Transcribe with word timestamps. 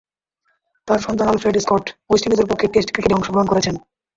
তার 0.87 0.99
সন্তান 0.99 1.27
Alfred 1.27 1.55
Scott 1.65 1.85
West 2.07 2.25
ইন্ডিজের 2.25 2.49
পক্ষে 2.51 2.71
টেস্ট 2.73 2.89
ক্রিকেটে 2.91 3.17
অংশগ্রহণ 3.17 3.47
করেছেন। 3.49 3.75